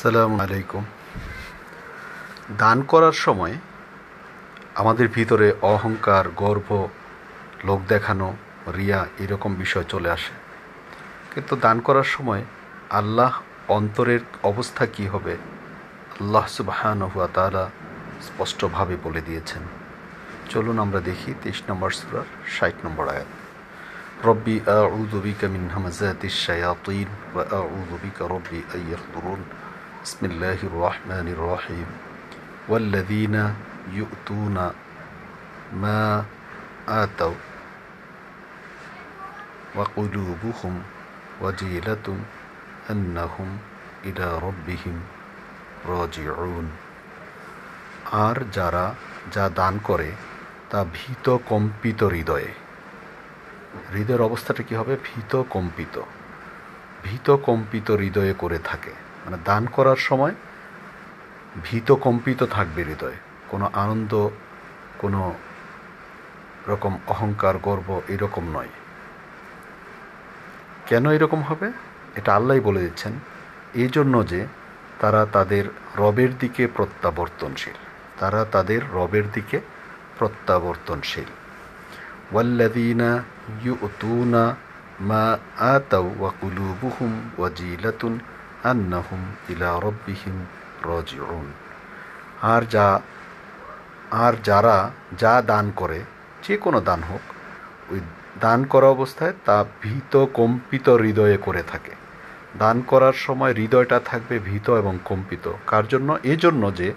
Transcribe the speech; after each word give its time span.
সালাম 0.00 0.40
আলাইকুম। 0.40 0.84
দান 2.58 2.82
করার 2.82 3.12
সময় 3.12 3.54
আমাদের 4.74 5.08
ভিতরে 5.08 5.52
অহংকার, 5.62 6.24
গর্ব 6.28 6.88
লোক 7.64 7.80
দেখানো, 7.88 8.36
রিয়া 8.76 9.06
এরকম 9.18 9.54
বিষয় 9.54 9.86
চলে 9.88 10.10
আসে। 10.10 10.34
কিন্তু 11.34 11.56
দান 11.56 11.80
করার 11.80 12.04
সময় 12.04 12.42
আল্লাহ 12.90 13.32
অন্তরের 13.68 14.20
অবস্থা 14.42 14.86
কি 14.86 15.06
হবে? 15.06 15.34
আল্লাহ 16.20 16.46
সুবাহান 16.46 17.02
হুয়া 17.02 17.28
তারা 17.34 17.70
স্পষ্টভাবে 18.22 18.96
বলে 19.04 19.20
দিয়েছেন। 19.20 19.62
চলুন 20.50 20.78
আমরা 20.78 21.00
দেখি 21.00 21.34
তেইশ 21.42 21.62
নম্বর 21.68 21.90
সুরার 21.90 22.28
ষাট 22.56 22.74
নম্বর 22.84 23.08
আয়াত। 23.08 23.30
রব্বি 24.28 24.60
আউযু 24.66 25.18
বিকা 25.20 25.48
মিন 25.48 25.64
হামাযাতিশ 25.74 26.34
শায়াতিন 26.46 27.08
ওয়া 27.34 27.44
আউযু 27.60 27.96
বিকা 28.02 28.24
রব্বি 28.34 28.60
আন 28.74 29.42
بسم 30.03 30.25
الله 30.25 30.59
الرحمن 30.63 31.27
الرحيم 31.27 31.87
والذين 32.69 33.35
يؤتون 33.91 34.57
ما 35.73 36.25
آتوا 36.87 37.39
وقلوبهم 39.75 40.73
وجيلة 41.41 42.07
أنهم 42.89 43.49
إلى 44.05 44.27
ربهم 44.37 44.95
راجعون 45.85 46.67
আর 48.25 48.37
যারা 48.53 48.85
যা 49.31 49.45
দান 49.55 49.73
করে 49.83 50.09
তা 50.69 50.79
ভীত 50.93 51.25
কম্পিত 51.49 51.99
হৃদয়ে 52.03 52.51
হৃদয়ের 53.93 54.21
অবস্থাটা 54.21 54.61
কি 54.63 54.73
হবে 54.75 54.93
ভীত 55.03 55.33
কম্পিত 55.49 55.95
ভীত 57.03 57.27
কম্পিত 57.45 57.87
হৃদয়ে 57.91 58.33
করে 58.33 58.59
থাকে 58.59 58.93
মানে 59.24 59.36
দান 59.44 59.66
করার 59.66 59.96
সময় 59.96 60.34
ভীত 61.64 61.92
কম্পিত 61.92 62.42
থাকবে 62.42 62.84
হৃদয়। 62.84 63.16
কোনো 63.48 63.70
আনন্দ, 63.72 64.28
কোনো 64.98 65.34
রকম 66.68 66.98
অহংকার, 67.06 67.58
গর্ব 67.58 68.00
এরকম 68.08 68.48
নয়। 68.48 68.68
কেন 70.86 71.10
এরকম 71.10 71.42
হবে? 71.42 71.72
এটা 72.16 72.36
আল্লাহ 72.36 72.60
বলে 72.60 72.80
দিচ্ছেন। 72.80 73.12
এই 73.74 73.88
জন্য 73.88 74.26
যে 74.26 74.46
তারা 75.00 75.26
তাদের 75.32 75.64
রবের 75.96 76.38
দিকে 76.38 76.66
প্রত্যাবর্তনশীল। 76.66 77.74
তারা 78.18 78.44
তাদের 78.44 78.80
রবের 78.92 79.30
দিকে 79.30 79.60
প্রত্যাবর্তনশীল। 80.18 81.24
ওয়াল্লাদিনা 82.32 83.22
ইউতুনা 83.64 84.56
মা 85.00 85.38
আতাউ 85.58 86.14
ওয়াকুলুবুহুম 86.18 87.30
ওয়াজিলাতুন 87.38 88.20
আন্নাহুম 88.64 89.34
ইলা 89.48 89.80
রব্বিহীন 89.82 90.46
রজিউন 90.84 91.52
আর 92.42 92.62
যা, 92.70 93.00
আর 94.10 94.32
যারা 94.44 94.90
যা 95.18 95.42
দান 95.42 95.72
করে, 95.76 96.00
যে 96.48 96.56
কোনো 96.56 96.80
দান 96.80 97.02
হোক, 97.02 97.20
ওই 97.92 98.00
দান 98.40 98.64
করা 98.64 98.86
অবস্থায় 98.86 99.32
তা 99.44 99.64
ভীত 99.82 100.26
কম্পিত 100.34 100.88
হৃদয়ে 100.88 101.36
করে 101.36 101.62
থাকে। 101.62 101.90
দান 102.58 102.82
করার 102.86 103.12
সময় 103.12 103.52
হৃদয়টা 103.52 104.00
থাকবে 104.04 104.38
ভীত 104.38 104.70
এবং 104.70 104.98
কম্পিত। 105.04 105.52
কার 105.66 105.88
জন্য? 105.88 106.18
এজন্য 106.24 106.74
যে 106.74 106.92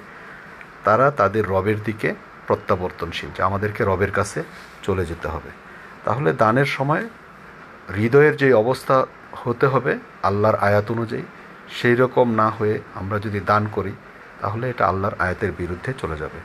তারা 0.83 1.11
তাদের 1.11 1.47
রবের 1.47 1.83
দিকে 1.83 2.15
প্রত্যাবর্তনশীল, 2.47 3.29
যে 3.37 3.43
আমাদেরকে 3.43 3.83
রবের 3.83 4.11
কাছে 4.11 4.43
চলে 4.83 5.05
যেতে 5.05 5.27
হবে। 5.27 5.49
তাহলে 6.03 6.33
দানের 6.33 6.65
সময় 6.65 7.09
হৃদয়ের 7.95 8.37
যে 8.37 8.53
অবস্থা 8.53 9.05
হতে 9.43 9.67
হবে, 9.67 9.99
আল্লাহর 10.23 10.55
আয়াত 10.55 10.91
অনুযায়ী 10.91 11.23
সেই 11.69 11.95
রকম 11.95 12.31
না 12.31 12.49
হয়ে 12.49 12.79
আমরা 12.95 13.19
যদি 13.19 13.39
দান 13.39 13.67
করি, 13.67 13.93
তাহলে 14.41 14.69
এটা 14.69 14.87
আল্লাহর 14.87 15.15
আয়াতের 15.19 15.51
বিরুদ্ধে 15.51 15.93
চলে 15.97 16.17
যাবে। 16.17 16.39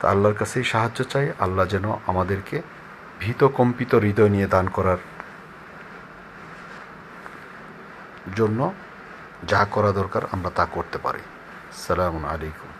তা 0.00 0.10
আল্লাহর 0.10 0.34
কাছেই 0.34 0.64
সাহায্য 0.64 1.04
চাই, 1.04 1.32
আল্লাহ 1.38 1.66
যেন 1.66 1.96
আমাদেরকে 2.06 2.62
ভীত 3.20 3.44
কম্পিত 3.44 3.94
হৃদয় 3.94 4.28
নিয়ে 4.28 4.46
দান 4.46 4.68
করার 4.68 4.96
জন্য 8.36 8.72
যা 9.48 9.66
করা 9.70 9.92
দরকার 9.92 10.22
আমরা 10.32 10.50
তা 10.54 10.64
করতে 10.64 10.98
পারি। 10.98 11.20
সালাম 11.72 12.24
আলাইকুম। 12.24 12.74